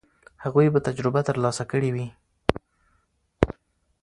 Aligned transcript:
هغوی 0.43 0.67
به 0.73 0.79
تجربه 0.87 1.21
ترلاسه 1.29 1.63
کړې 1.71 1.89
وي. 1.95 2.07